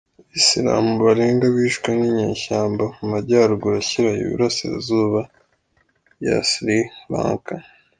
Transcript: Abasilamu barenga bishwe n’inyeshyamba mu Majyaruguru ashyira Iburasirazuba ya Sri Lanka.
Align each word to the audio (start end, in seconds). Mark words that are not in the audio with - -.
Abasilamu 0.23 0.91
barenga 1.05 1.45
bishwe 1.55 1.89
n’inyeshyamba 1.99 2.83
mu 2.95 3.05
Majyaruguru 3.11 3.75
ashyira 3.81 4.09
Iburasirazuba 4.23 5.21
ya 6.25 6.37
Sri 6.49 6.77
Lanka. 7.11 7.55